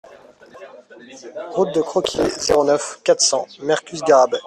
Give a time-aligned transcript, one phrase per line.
[1.53, 4.39] Route de Croquié, zéro neuf, quatre cents Mercus-Garrabet